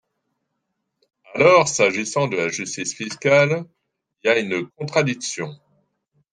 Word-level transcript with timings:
Alors, 1.35 1.67
s’agissant 1.67 2.27
de 2.27 2.35
la 2.35 2.47
justice 2.49 2.95
fiscale, 2.95 3.65
il 4.23 4.27
y 4.27 4.29
a 4.31 4.39
une 4.39 4.65
contradiction. 4.69 5.55